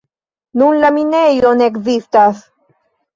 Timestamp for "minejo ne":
0.95-1.67